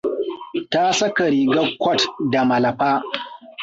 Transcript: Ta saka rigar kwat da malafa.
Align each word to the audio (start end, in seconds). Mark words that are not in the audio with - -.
Ta 0.71 0.81
saka 0.99 1.23
rigar 1.33 1.67
kwat 1.81 2.01
da 2.31 2.41
malafa. 2.49 2.91